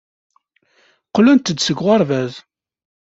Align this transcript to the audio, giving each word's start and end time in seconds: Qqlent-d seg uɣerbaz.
Qqlent-d 1.07 1.59
seg 1.61 1.77
uɣerbaz. 1.83 2.33